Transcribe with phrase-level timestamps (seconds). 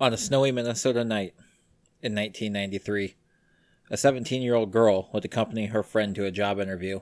[0.00, 1.34] On a snowy Minnesota night
[2.00, 3.16] in 1993,
[3.90, 7.00] a 17 year old girl would accompany her friend to a job interview.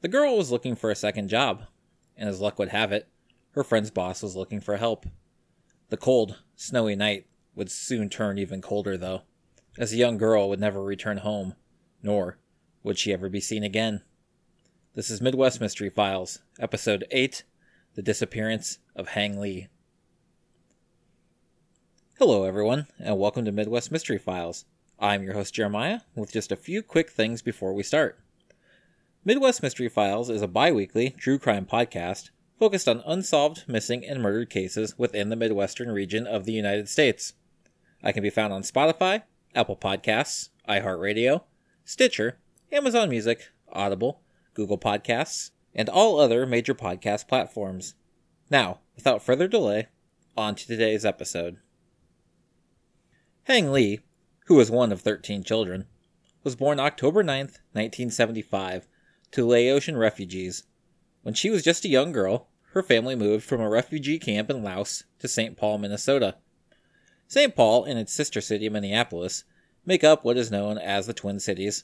[0.00, 1.66] The girl was looking for a second job,
[2.16, 3.08] and as luck would have it,
[3.52, 5.06] her friend's boss was looking for help.
[5.90, 9.22] The cold, snowy night would soon turn even colder, though,
[9.78, 11.54] as the young girl would never return home,
[12.02, 12.38] nor
[12.82, 14.02] would she ever be seen again.
[14.96, 17.44] This is Midwest Mystery Files, Episode 8
[17.94, 19.68] The Disappearance of Hang Lee.
[22.20, 24.66] Hello, everyone, and welcome to Midwest Mystery Files.
[24.98, 28.20] I'm your host, Jeremiah, with just a few quick things before we start.
[29.24, 32.28] Midwest Mystery Files is a bi weekly true crime podcast
[32.58, 37.32] focused on unsolved missing and murdered cases within the Midwestern region of the United States.
[38.02, 39.22] I can be found on Spotify,
[39.54, 41.44] Apple Podcasts, iHeartRadio,
[41.86, 42.36] Stitcher,
[42.70, 44.20] Amazon Music, Audible,
[44.52, 47.94] Google Podcasts, and all other major podcast platforms.
[48.50, 49.88] Now, without further delay,
[50.36, 51.56] on to today's episode.
[53.50, 53.98] Hang Lee,
[54.46, 55.86] who was one of 13 children,
[56.44, 58.86] was born October 9, 1975,
[59.32, 60.62] to Laotian refugees.
[61.22, 64.62] When she was just a young girl, her family moved from a refugee camp in
[64.62, 65.56] Laos to St.
[65.56, 66.36] Paul, Minnesota.
[67.26, 67.56] St.
[67.56, 69.42] Paul and its sister city, Minneapolis,
[69.84, 71.82] make up what is known as the Twin Cities,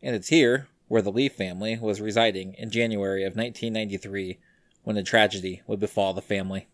[0.00, 4.38] and it's here where the Lee family was residing in January of 1993
[4.84, 6.68] when a tragedy would befall the family.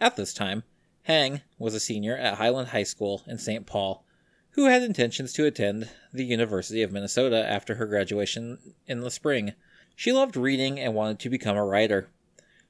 [0.00, 0.62] At this time,
[1.04, 3.64] Hang was a senior at Highland High School in St.
[3.64, 4.04] Paul,
[4.50, 9.54] who had intentions to attend the University of Minnesota after her graduation in the spring.
[9.96, 12.10] She loved reading and wanted to become a writer.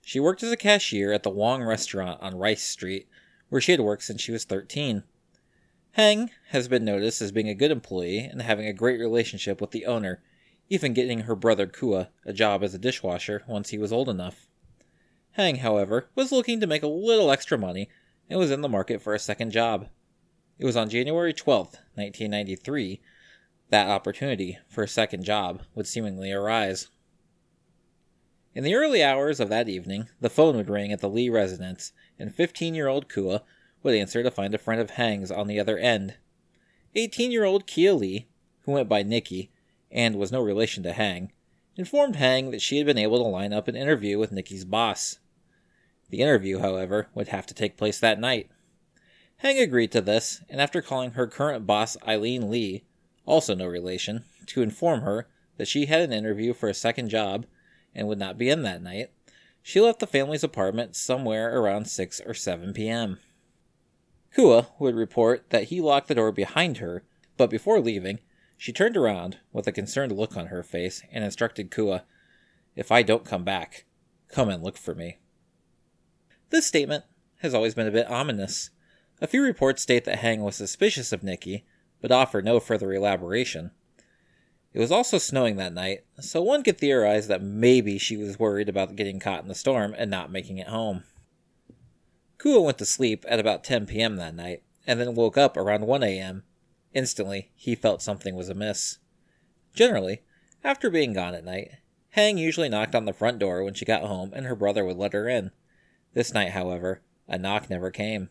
[0.00, 3.08] She worked as a cashier at the Wong restaurant on Rice Street,
[3.48, 5.02] where she had worked since she was 13.
[5.92, 9.72] Hang has been noticed as being a good employee and having a great relationship with
[9.72, 10.22] the owner,
[10.68, 14.46] even getting her brother Kua a job as a dishwasher once he was old enough.
[15.32, 17.88] Hang, however, was looking to make a little extra money
[18.30, 19.88] and was in the market for a second job.
[20.58, 23.00] It was on January 12, 1993,
[23.70, 26.88] that opportunity for a second job would seemingly arise.
[28.54, 31.92] In the early hours of that evening, the phone would ring at the Lee residence,
[32.18, 33.42] and 15 year old Kua
[33.82, 36.16] would answer to find a friend of Hang's on the other end.
[36.94, 38.28] 18 year old Kia Lee,
[38.62, 39.50] who went by Nikki
[39.90, 41.32] and was no relation to Hang,
[41.76, 45.19] informed Hang that she had been able to line up an interview with Nikki's boss.
[46.10, 48.50] The interview, however, would have to take place that night.
[49.38, 52.84] Hang agreed to this, and after calling her current boss Eileen Lee,
[53.24, 57.46] also no relation, to inform her that she had an interview for a second job
[57.94, 59.10] and would not be in that night,
[59.62, 63.18] she left the family's apartment somewhere around 6 or 7 p.m.
[64.34, 67.04] Kua would report that he locked the door behind her,
[67.36, 68.18] but before leaving,
[68.56, 72.04] she turned around with a concerned look on her face and instructed Kua,
[72.76, 73.84] If I don't come back,
[74.28, 75.18] come and look for me.
[76.50, 77.04] This statement
[77.38, 78.70] has always been a bit ominous.
[79.20, 81.64] A few reports state that Hang was suspicious of Nikki,
[82.00, 83.70] but offer no further elaboration.
[84.72, 88.68] It was also snowing that night, so one could theorize that maybe she was worried
[88.68, 91.04] about getting caught in the storm and not making it home.
[92.38, 94.16] Kua went to sleep at about 10 p.m.
[94.16, 96.42] that night, and then woke up around 1 a.m.
[96.94, 98.98] Instantly, he felt something was amiss.
[99.74, 100.22] Generally,
[100.64, 101.70] after being gone at night,
[102.10, 104.96] Hang usually knocked on the front door when she got home and her brother would
[104.96, 105.52] let her in.
[106.12, 108.30] This night, however, a knock never came.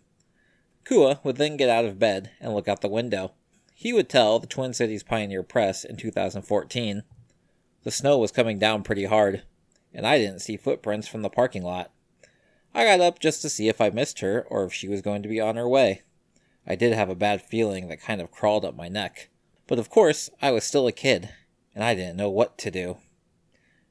[0.84, 3.34] Kua would then get out of bed and look out the window.
[3.74, 7.04] He would tell the Twin Cities Pioneer Press in 2014
[7.84, 9.44] The snow was coming down pretty hard,
[9.94, 11.92] and I didn't see footprints from the parking lot.
[12.74, 15.24] I got up just to see if I missed her or if she was going
[15.24, 16.02] to be on her way.
[16.68, 19.30] I did have a bad feeling that kind of crawled up my neck.
[19.66, 21.30] But of course, I was still a kid,
[21.74, 22.98] and I didn't know what to do.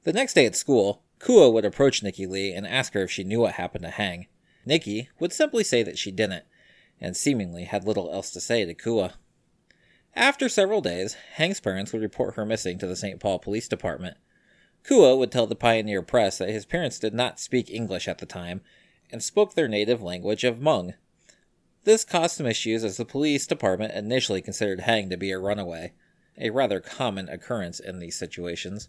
[0.05, 3.25] The next day at school, Kua would approach Nikki Lee and ask her if she
[3.25, 4.27] knew what happened to Hang.
[4.65, 6.45] Nikki would simply say that she didn't,
[7.01, 9.15] and seemingly had little else to say to Kua.
[10.15, 13.19] After several days, Hang's parents would report her missing to the St.
[13.21, 14.17] Paul Police Department.
[14.85, 18.27] Kua would tell the Pioneer Press that his parents did not speak English at the
[18.27, 18.61] time
[19.11, 20.95] and spoke their native language of Hmong.
[21.85, 25.95] This caused some issues as the police department initially considered Hang to be a runaway,
[26.37, 28.89] a rather common occurrence in these situations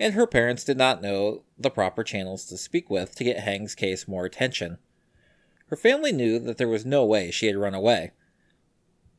[0.00, 3.74] and her parents did not know the proper channels to speak with to get Hang's
[3.74, 4.78] case more attention.
[5.66, 8.12] Her family knew that there was no way she had run away.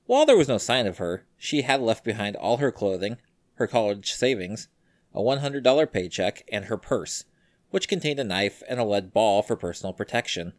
[0.07, 3.17] While there was no sign of her, she had left behind all her clothing,
[3.53, 4.67] her college savings,
[5.13, 7.25] a $100 paycheck, and her purse,
[7.69, 10.53] which contained a knife and a lead ball for personal protection.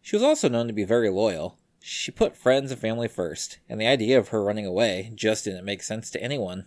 [0.00, 1.58] She was also known to be very loyal.
[1.78, 5.64] She put friends and family first, and the idea of her running away just didn't
[5.64, 6.66] make sense to anyone.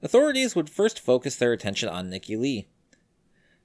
[0.00, 2.68] Authorities would first focus their attention on Nikki Lee.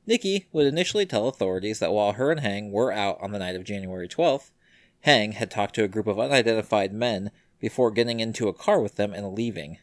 [0.07, 3.55] Nikki would initially tell authorities that while her and Hang were out on the night
[3.55, 4.49] of January 12th,
[5.01, 8.95] Hang had talked to a group of unidentified men before getting into a car with
[8.95, 9.77] them and leaving.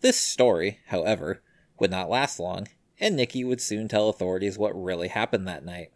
[0.00, 1.42] This story, however,
[1.80, 2.68] would not last long,
[3.00, 5.90] and Nikki would soon tell authorities what really happened that night.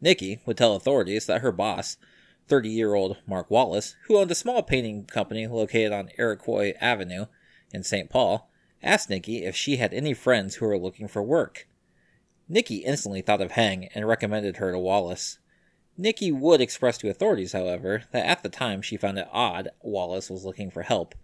[0.00, 1.96] Nikki would tell authorities that her boss,
[2.48, 7.26] 30 year old Mark Wallace, who owned a small painting company located on Iroquois Avenue
[7.72, 8.10] in St.
[8.10, 8.49] Paul,
[8.82, 11.66] asked Nikki if she had any friends who were looking for work.
[12.48, 15.38] Nikki instantly thought of Hang and recommended her to Wallace.
[15.96, 20.30] Nikki would express to authorities, however, that at the time she found it odd Wallace
[20.30, 21.14] was looking for help,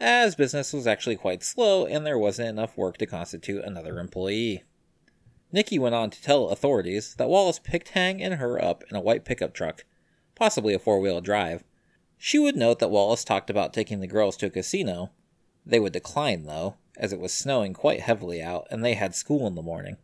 [0.00, 4.64] as business was actually quite slow and there wasn't enough work to constitute another employee.
[5.52, 9.00] Nikki went on to tell authorities that Wallace picked Hang and her up in a
[9.00, 9.84] white pickup truck,
[10.34, 11.62] possibly a four wheel drive.
[12.18, 15.10] She would note that Wallace talked about taking the girls to a casino.
[15.66, 19.46] They would decline, though, as it was snowing quite heavily out and they had school
[19.46, 19.96] in the morning.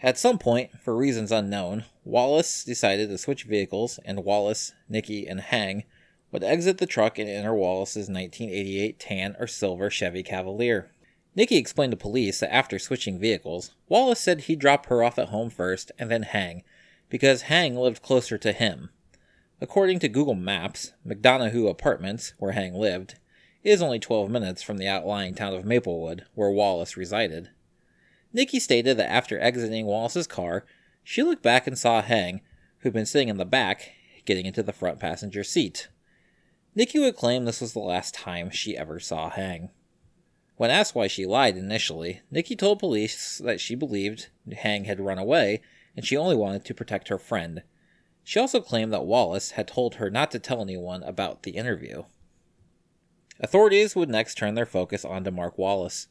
[0.00, 5.40] At some point, for reasons unknown, Wallace decided to switch vehicles, and Wallace, Nikki, and
[5.40, 5.84] Hang
[6.32, 10.90] would exit the truck and enter Wallace's 1988 tan or silver Chevy Cavalier.
[11.36, 15.28] Nikki explained to police that after switching vehicles, Wallace said he'd drop her off at
[15.28, 16.64] home first and then Hang,
[17.08, 18.90] because Hang lived closer to him.
[19.60, 23.14] According to Google Maps, McDonough Apartments, where Hang lived,
[23.62, 27.50] is only 12 minutes from the outlying town of Maplewood, where Wallace resided.
[28.32, 30.64] Nikki stated that after exiting Wallace's car,
[31.04, 32.40] she looked back and saw Hang,
[32.78, 33.92] who'd been sitting in the back,
[34.24, 35.88] getting into the front passenger seat.
[36.74, 39.70] Nikki would claim this was the last time she ever saw Hang.
[40.56, 45.18] When asked why she lied initially, Nikki told police that she believed Hang had run
[45.18, 45.60] away
[45.96, 47.62] and she only wanted to protect her friend.
[48.24, 52.04] She also claimed that Wallace had told her not to tell anyone about the interview.
[53.44, 56.06] Authorities would next turn their focus onto Mark Wallace.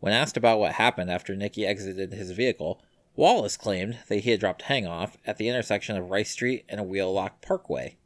[0.00, 2.82] When asked about what happened after Nikki exited his vehicle,
[3.16, 6.86] Wallace claimed that he had dropped Hang off at the intersection of Rice Street and
[6.86, 7.96] Wheelock Parkway,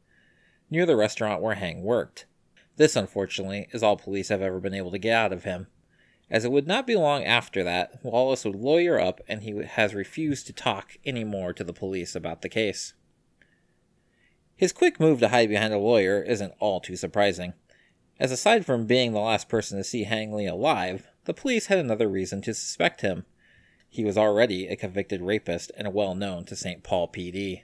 [0.69, 2.25] near the restaurant where Hang worked.
[2.77, 5.67] This, unfortunately, is all police have ever been able to get out of him,
[6.31, 9.93] as it would not be long after that Wallace would lawyer up and he has
[9.93, 12.93] refused to talk any more to the police about the case.
[14.55, 17.53] His quick move to hide behind a lawyer isn't all too surprising,
[18.19, 21.79] as aside from being the last person to see Hang Lee alive, the police had
[21.79, 23.25] another reason to suspect him.
[23.87, 26.83] He was already a convicted rapist and well known to St.
[26.83, 27.63] Paul PD.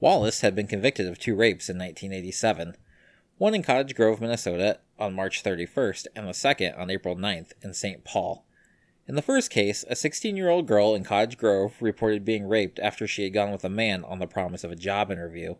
[0.00, 2.76] Wallace had been convicted of two rapes in 1987,
[3.38, 7.72] one in Cottage Grove, Minnesota on March 31st, and the second on April 9th in
[7.74, 8.04] St.
[8.04, 8.44] Paul.
[9.06, 12.78] In the first case, a 16 year old girl in Cottage Grove reported being raped
[12.78, 15.56] after she had gone with a man on the promise of a job interview.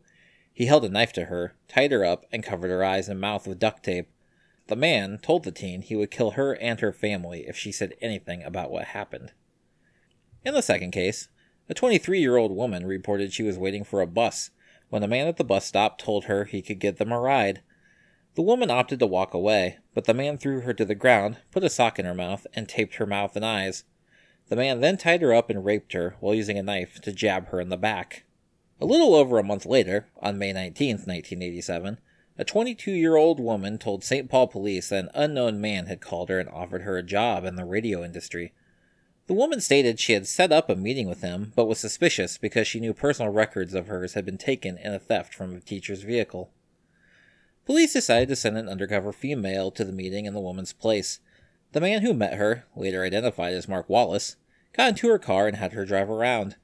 [0.54, 3.46] He held a knife to her, tied her up, and covered her eyes and mouth
[3.46, 4.08] with duct tape.
[4.68, 7.94] The man told the teen he would kill her and her family if she said
[8.00, 9.32] anything about what happened.
[10.44, 11.28] In the second case,
[11.68, 14.50] a 23 year old woman reported she was waiting for a bus
[14.90, 17.62] when a man at the bus stop told her he could give them a ride.
[18.36, 21.64] The woman opted to walk away, but the man threw her to the ground, put
[21.64, 23.84] a sock in her mouth, and taped her mouth and eyes.
[24.48, 27.48] The man then tied her up and raped her while using a knife to jab
[27.48, 28.24] her in the back.
[28.80, 31.98] A little over a month later, on May 19, 1987,
[32.36, 34.28] a 22 year old woman told St.
[34.28, 37.54] Paul police that an unknown man had called her and offered her a job in
[37.54, 38.52] the radio industry.
[39.26, 42.66] The woman stated she had set up a meeting with him, but was suspicious because
[42.66, 46.02] she knew personal records of hers had been taken in a theft from a teacher's
[46.02, 46.50] vehicle.
[47.64, 51.20] Police decided to send an undercover female to the meeting in the woman's place.
[51.72, 54.36] The man who met her, later identified as Mark Wallace,
[54.74, 56.56] got into her car and had her drive around.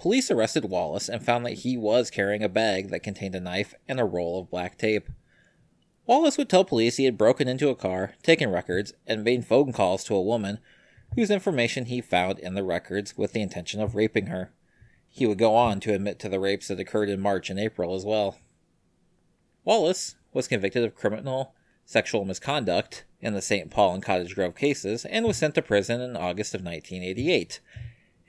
[0.00, 3.74] Police arrested Wallace and found that he was carrying a bag that contained a knife
[3.86, 5.10] and a roll of black tape.
[6.06, 9.74] Wallace would tell police he had broken into a car, taken records, and made phone
[9.74, 10.58] calls to a woman
[11.16, 14.54] whose information he found in the records with the intention of raping her.
[15.06, 17.94] He would go on to admit to the rapes that occurred in March and April
[17.94, 18.38] as well.
[19.66, 21.54] Wallace was convicted of criminal
[21.84, 23.70] sexual misconduct in the St.
[23.70, 27.60] Paul and Cottage Grove cases and was sent to prison in August of 1988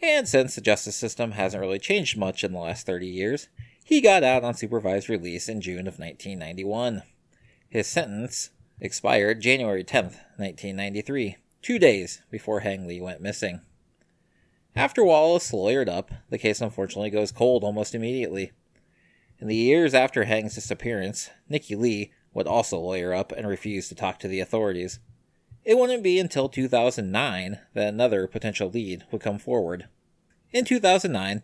[0.02, 3.48] and since the justice system hasn't really changed much in the last 30 years,
[3.84, 7.04] he got out on supervised release in June of 1991.
[7.70, 13.62] His sentence expired January 10th, 1993, two days before Hang Lee went missing.
[14.76, 18.52] After Wallace lawyered up, the case unfortunately goes cold almost immediately.
[19.40, 23.96] In the years after Hang's disappearance, Nikki Lee would also lawyer up and refuse to
[23.96, 25.00] talk to the authorities.
[25.64, 29.88] It wouldn't be until 2009 that another potential lead would come forward.
[30.52, 31.44] In 2009,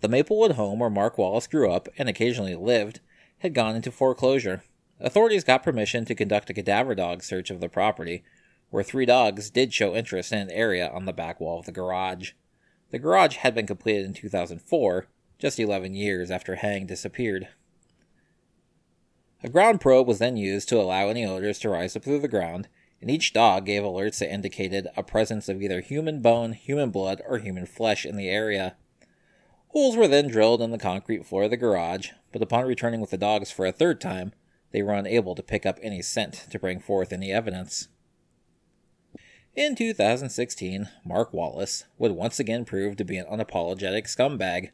[0.00, 3.00] the Maplewood home where Mark Wallace grew up and occasionally lived
[3.38, 4.62] had gone into foreclosure.
[5.00, 8.22] Authorities got permission to conduct a cadaver dog search of the property,
[8.70, 11.72] where three dogs did show interest in an area on the back wall of the
[11.72, 12.32] garage.
[12.90, 15.06] The garage had been completed in 2004,
[15.38, 17.48] just 11 years after Hang disappeared.
[19.42, 22.28] A ground probe was then used to allow any odors to rise up through the
[22.28, 22.68] ground,
[23.06, 27.22] and each dog gave alerts that indicated a presence of either human bone, human blood,
[27.24, 28.74] or human flesh in the area.
[29.68, 33.10] Holes were then drilled in the concrete floor of the garage, but upon returning with
[33.10, 34.32] the dogs for a third time,
[34.72, 37.86] they were unable to pick up any scent to bring forth any evidence.
[39.54, 44.70] In 2016, Mark Wallace would once again prove to be an unapologetic scumbag.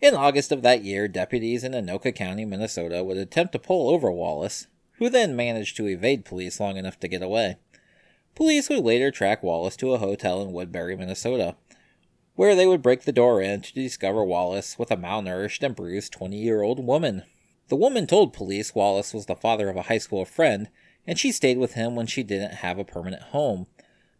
[0.00, 4.10] In August of that year, deputies in Anoka County, Minnesota would attempt to pull over
[4.10, 4.68] Wallace,
[5.02, 7.56] who then managed to evade police long enough to get away.
[8.36, 11.56] Police would later track Wallace to a hotel in Woodbury, Minnesota,
[12.36, 16.12] where they would break the door in to discover Wallace with a malnourished and bruised
[16.12, 17.24] 20 year old woman.
[17.66, 20.68] The woman told police Wallace was the father of a high school friend,
[21.04, 23.66] and she stayed with him when she didn't have a permanent home.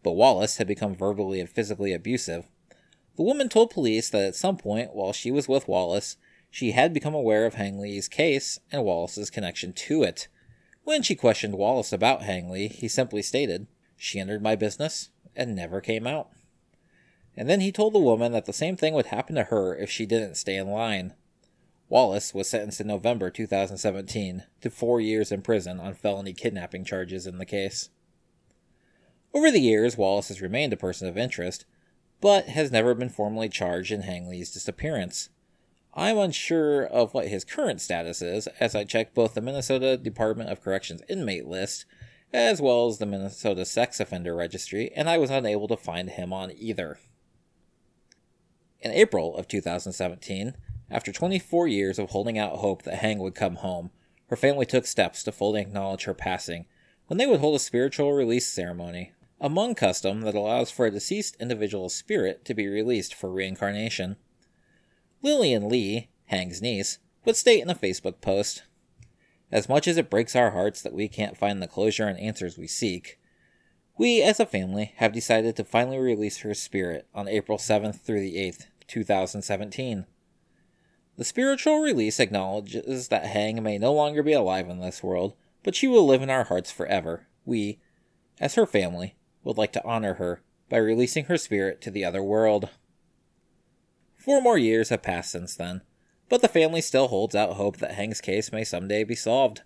[0.03, 2.45] But Wallace had become verbally and physically abusive.
[3.15, 6.17] The woman told police that at some point while she was with Wallace,
[6.51, 10.27] she had become aware of Hang Lee's case and Wallace's connection to it.
[10.83, 15.55] When she questioned Wallace about Hang Lee, he simply stated, She entered my business and
[15.55, 16.29] never came out.
[17.35, 19.89] And then he told the woman that the same thing would happen to her if
[19.89, 21.13] she didn't stay in line.
[21.89, 27.25] Wallace was sentenced in November 2017 to four years in prison on felony kidnapping charges
[27.25, 27.89] in the case.
[29.33, 31.65] Over the years, Wallace has remained a person of interest,
[32.21, 35.29] but has never been formally charged in Hang Lee's disappearance.
[35.95, 40.49] I'm unsure of what his current status is, as I checked both the Minnesota Department
[40.49, 41.85] of Corrections inmate list
[42.33, 46.33] as well as the Minnesota Sex Offender Registry, and I was unable to find him
[46.33, 46.97] on either.
[48.81, 50.55] In April of 2017,
[50.89, 53.91] after 24 years of holding out hope that Hang would come home,
[54.27, 56.65] her family took steps to fully acknowledge her passing
[57.07, 60.91] when they would hold a spiritual release ceremony, a Hmong custom that allows for a
[60.91, 64.15] deceased individual's spirit to be released for reincarnation.
[65.23, 68.63] Lillian Lee, Hang's niece, would state in a Facebook post
[69.53, 72.57] As much as it breaks our hearts that we can't find the closure and answers
[72.57, 73.17] we seek,
[73.97, 78.19] we as a family have decided to finally release her spirit on April 7th through
[78.19, 80.05] the 8th, 2017.
[81.15, 85.73] The spiritual release acknowledges that Hang may no longer be alive in this world, but
[85.73, 87.27] she will live in our hearts forever.
[87.45, 87.79] We,
[88.41, 89.15] as her family,
[89.45, 92.67] would like to honor her by releasing her spirit to the other world.
[94.23, 95.81] Four more years have passed since then,
[96.29, 99.63] but the family still holds out hope that Hang's case may someday be solved.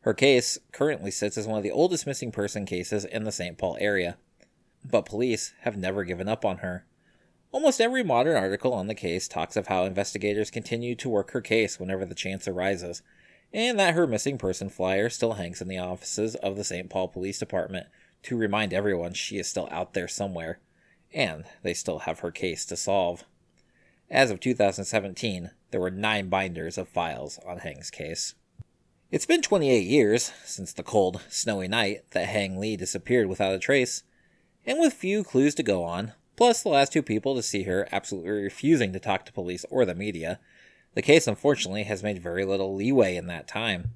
[0.00, 3.56] Her case currently sits as one of the oldest missing person cases in the St.
[3.56, 4.16] Paul area,
[4.84, 6.84] but police have never given up on her.
[7.52, 11.40] Almost every modern article on the case talks of how investigators continue to work her
[11.40, 13.00] case whenever the chance arises,
[13.52, 16.90] and that her missing person flyer still hangs in the offices of the St.
[16.90, 17.86] Paul Police Department
[18.24, 20.58] to remind everyone she is still out there somewhere,
[21.12, 23.24] and they still have her case to solve.
[24.14, 28.36] As of 2017, there were nine binders of files on Hang's case.
[29.10, 33.58] It's been 28 years since the cold, snowy night that Hang Lee disappeared without a
[33.58, 34.04] trace,
[34.64, 37.88] and with few clues to go on, plus the last two people to see her
[37.90, 40.38] absolutely refusing to talk to police or the media.
[40.94, 43.94] The case, unfortunately, has made very little leeway in that time.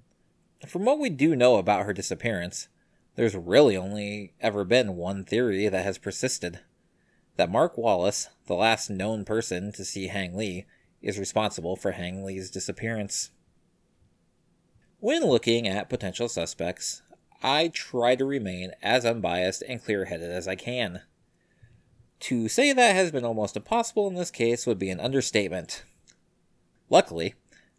[0.67, 2.67] From what we do know about her disappearance,
[3.15, 6.59] there's really only ever been one theory that has persisted
[7.39, 10.67] that Mark Wallace, the last known person to see Hang Lee,
[11.01, 13.31] is responsible for Hang Lee's disappearance.
[14.99, 17.03] When looking at potential suspects,
[17.41, 21.03] I try to remain as unbiased and clear headed as I can.
[22.21, 25.85] To say that has been almost impossible in this case would be an understatement.
[26.91, 27.35] Luckily,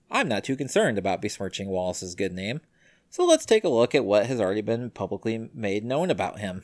[0.10, 2.62] I'm not too concerned about besmirching Wallace's good name,
[3.10, 6.64] so let's take a look at what has already been publicly made known about him.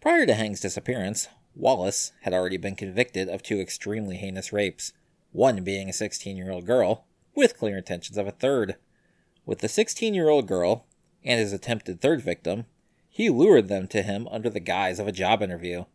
[0.00, 4.92] Prior to Hang's disappearance, Wallace had already been convicted of two extremely heinous rapes,
[5.32, 8.76] one being a 16 year old girl, with clear intentions of a third.
[9.44, 10.86] With the 16 year old girl
[11.24, 12.66] and his attempted third victim,
[13.08, 15.86] he lured them to him under the guise of a job interview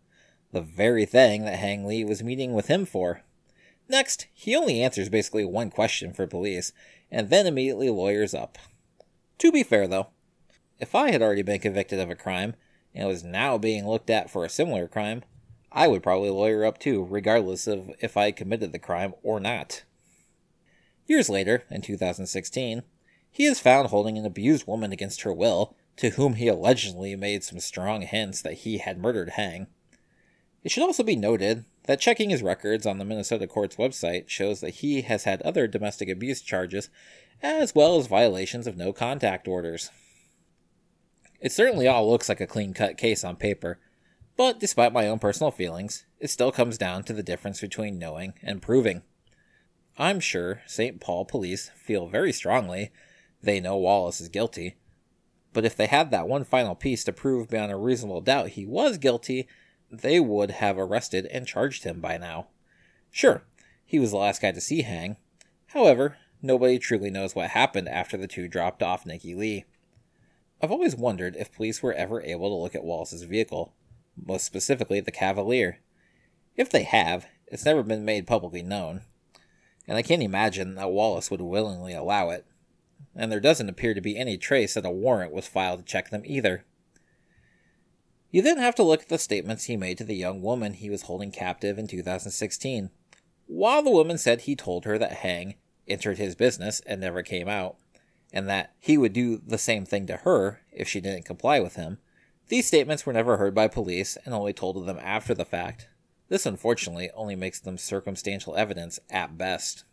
[0.51, 3.21] the very thing that Hang Lee was meeting with him for.
[3.87, 6.71] Next, he only answers basically one question for police,
[7.09, 8.57] and then immediately lawyers up.
[9.39, 10.07] To be fair, though,
[10.79, 12.55] if I had already been convicted of a crime
[12.93, 15.23] and was now being looked at for a similar crime,
[15.71, 19.83] I would probably lawyer up too, regardless of if I committed the crime or not.
[21.07, 22.83] Years later, in 2016,
[23.31, 27.43] he is found holding an abused woman against her will, to whom he allegedly made
[27.43, 29.67] some strong hints that he had murdered Hang.
[30.63, 34.59] It should also be noted that checking his records on the Minnesota court's website shows
[34.59, 36.89] that he has had other domestic abuse charges,
[37.41, 39.89] as well as violations of no contact orders.
[41.39, 43.79] It certainly all looks like a clean cut case on paper,
[44.41, 48.33] but despite my own personal feelings, it still comes down to the difference between knowing
[48.41, 49.03] and proving.
[49.99, 50.99] I'm sure St.
[50.99, 52.91] Paul police feel very strongly
[53.43, 54.77] they know Wallace is guilty.
[55.53, 58.65] But if they had that one final piece to prove beyond a reasonable doubt he
[58.65, 59.47] was guilty,
[59.91, 62.47] they would have arrested and charged him by now.
[63.11, 63.43] Sure,
[63.85, 65.17] he was the last guy to see Hang.
[65.67, 69.65] However, nobody truly knows what happened after the two dropped off Nikki Lee.
[70.63, 73.75] I've always wondered if police were ever able to look at Wallace's vehicle,
[74.25, 75.79] most specifically the Cavalier.
[76.55, 79.01] If they have, it's never been made publicly known,
[79.87, 82.45] and I can't imagine that Wallace would willingly allow it.
[83.15, 86.09] And there doesn't appear to be any trace that a warrant was filed to check
[86.09, 86.63] them either.
[88.29, 90.89] You then have to look at the statements he made to the young woman he
[90.89, 92.89] was holding captive in 2016.
[93.47, 95.55] While the woman said he told her that Hang
[95.87, 97.75] entered his business and never came out,
[98.31, 101.75] and that he would do the same thing to her if she didn't comply with
[101.75, 101.97] him,
[102.51, 105.87] these statements were never heard by police and only told to them after the fact.
[106.27, 109.85] This unfortunately only makes them circumstantial evidence at best.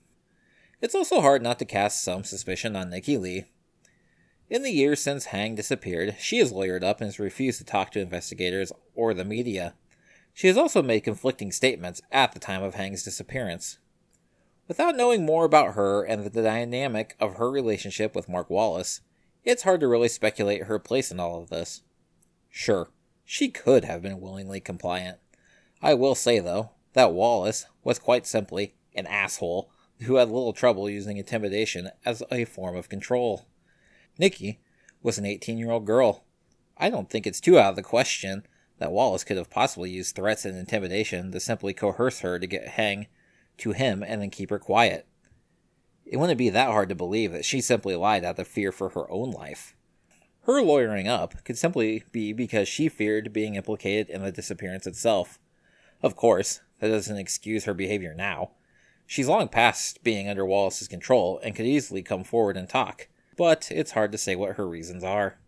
[0.80, 3.44] It's also hard not to cast some suspicion on Nikki Lee.
[4.50, 7.92] In the years since Hang disappeared, she has lawyered up and has refused to talk
[7.92, 9.74] to investigators or the media.
[10.34, 13.78] She has also made conflicting statements at the time of Hang's disappearance.
[14.66, 19.00] Without knowing more about her and the dynamic of her relationship with Mark Wallace,
[19.44, 21.82] it's hard to really speculate her place in all of this.
[22.60, 22.90] Sure,
[23.24, 25.18] she could have been willingly compliant.
[25.80, 30.90] I will say, though, that Wallace was quite simply an asshole who had little trouble
[30.90, 33.46] using intimidation as a form of control.
[34.18, 34.58] Nikki
[35.04, 36.24] was an 18 year old girl.
[36.76, 38.44] I don't think it's too out of the question
[38.78, 42.70] that Wallace could have possibly used threats and intimidation to simply coerce her to get
[42.70, 43.06] Hang
[43.58, 45.06] to him and then keep her quiet.
[46.04, 48.88] It wouldn't be that hard to believe that she simply lied out of fear for
[48.88, 49.76] her own life.
[50.48, 55.38] Her lawyering up could simply be because she feared being implicated in the disappearance itself.
[56.02, 58.52] Of course, that doesn't excuse her behavior now.
[59.04, 63.70] She's long past being under Wallace's control and could easily come forward and talk, but
[63.70, 65.38] it's hard to say what her reasons are.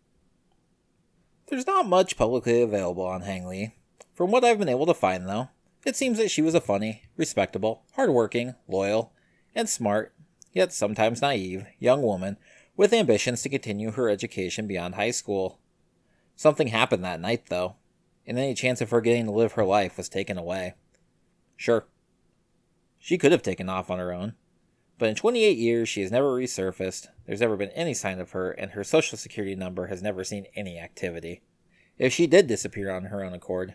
[1.47, 3.71] There's not much publicly available on Hang Lee.
[4.13, 5.49] From what I've been able to find, though,
[5.83, 9.13] it seems that she was a funny, respectable, hardworking, loyal,
[9.55, 10.13] and smart,
[10.53, 12.37] yet sometimes naive, young woman
[12.75, 15.59] with ambitions to continue her education beyond high school.
[16.35, 17.75] Something happened that night, though,
[18.25, 20.73] and any chance of her getting to live her life was taken away.
[21.55, 21.85] Sure,
[23.03, 24.35] she could have taken off on her own,
[24.99, 28.51] but in 28 years she has never resurfaced, there's never been any sign of her,
[28.51, 31.41] and her social security number has never seen any activity.
[31.97, 33.73] If she did disappear on her own accord,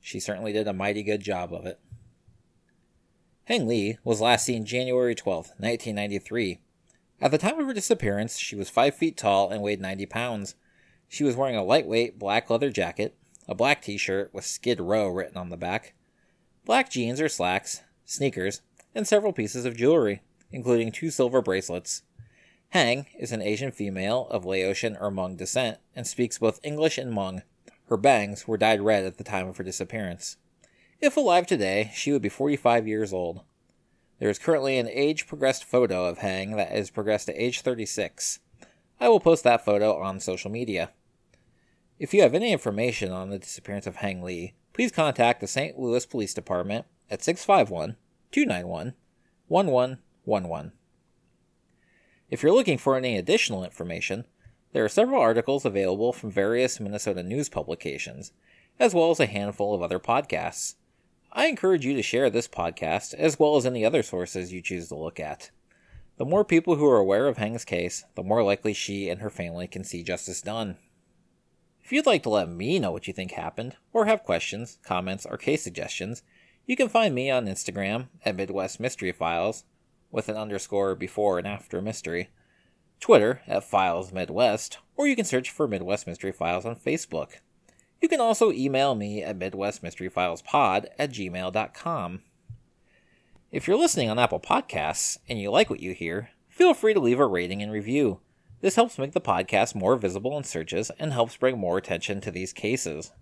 [0.00, 1.80] she certainly did a mighty good job of it.
[3.44, 6.60] Hang Lee was last seen January 12, 1993.
[7.20, 10.54] At the time of her disappearance, she was 5 feet tall and weighed 90 pounds.
[11.08, 13.14] She was wearing a lightweight black leather jacket,
[13.46, 15.94] a black t shirt with Skid Row written on the back,
[16.64, 18.62] black jeans or slacks, sneakers,
[18.94, 22.02] and several pieces of jewelry, including two silver bracelets.
[22.70, 27.12] Hang is an Asian female of Laotian or Hmong descent and speaks both English and
[27.12, 27.42] Hmong,
[27.90, 30.36] her bangs were dyed red at the time of her disappearance.
[31.00, 33.42] If alive today, she would be 45 years old.
[34.20, 38.40] There is currently an age progressed photo of Hang that is progressed to age 36.
[39.00, 40.90] I will post that photo on social media.
[41.98, 45.78] If you have any information on the disappearance of Hang Lee, please contact the St.
[45.78, 47.96] Louis Police Department at 651
[48.30, 48.94] 291
[49.48, 50.72] 1111.
[52.28, 54.26] If you're looking for any additional information,
[54.72, 58.32] there are several articles available from various Minnesota news publications,
[58.78, 60.74] as well as a handful of other podcasts.
[61.32, 64.88] I encourage you to share this podcast as well as any other sources you choose
[64.88, 65.50] to look at.
[66.16, 69.30] The more people who are aware of Hang's case, the more likely she and her
[69.30, 70.76] family can see justice done.
[71.82, 75.24] If you'd like to let me know what you think happened, or have questions, comments,
[75.24, 76.22] or case suggestions,
[76.66, 79.64] you can find me on Instagram at Midwest Mystery Files,
[80.10, 82.30] with an underscore before and after mystery
[83.00, 87.36] Twitter at Files Midwest, or you can search for Midwest Mystery Files on Facebook.
[88.00, 92.22] You can also email me at MidwestMysteryFilesPod at gmail.com.
[93.52, 97.00] If you're listening on Apple Podcasts and you like what you hear, feel free to
[97.00, 98.20] leave a rating and review.
[98.62, 102.30] This helps make the podcast more visible in searches and helps bring more attention to
[102.30, 103.12] these cases.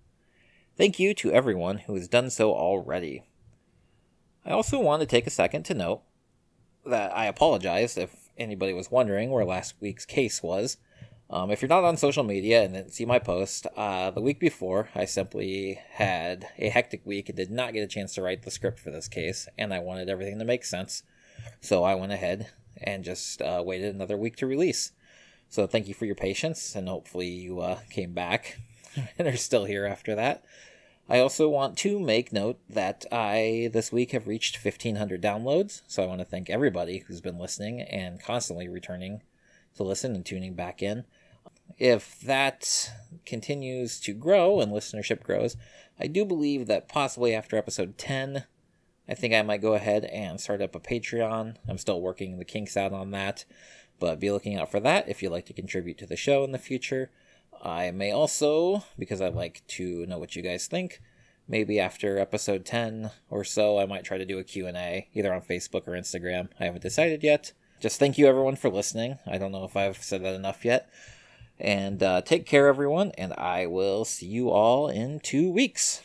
[0.76, 3.24] Thank you to everyone who has done so already.
[4.44, 6.02] I also want to take a second to note
[6.86, 10.76] that I apologize if anybody was wondering where last week's case was,
[11.30, 14.40] um, if you're not on social media and didn't see my post, uh, the week
[14.40, 18.42] before, I simply had a hectic week and did not get a chance to write
[18.42, 21.02] the script for this case, and I wanted everything to make sense.
[21.60, 22.48] So I went ahead
[22.80, 24.92] and just uh, waited another week to release.
[25.50, 28.58] So thank you for your patience, and hopefully you uh, came back
[29.18, 30.44] and are still here after that.
[31.10, 36.02] I also want to make note that I this week have reached 1500 downloads, so
[36.02, 39.22] I want to thank everybody who's been listening and constantly returning
[39.78, 41.04] to listen and tuning back in.
[41.78, 42.92] If that
[43.24, 45.56] continues to grow and listenership grows,
[45.98, 48.44] I do believe that possibly after episode 10,
[49.08, 51.56] I think I might go ahead and start up a Patreon.
[51.68, 53.44] I'm still working the kinks out on that,
[53.98, 56.52] but be looking out for that if you'd like to contribute to the show in
[56.52, 57.10] the future.
[57.62, 61.00] I may also, because I like to know what you guys think,
[61.48, 65.40] maybe after episode 10 or so, I might try to do a Q&A, either on
[65.40, 66.48] Facebook or Instagram.
[66.60, 67.52] I haven't decided yet.
[67.80, 69.18] Just thank you everyone for listening.
[69.24, 70.90] I don't know if I've said that enough yet.
[71.60, 76.02] And uh, take care, everyone, and I will see you all in two weeks.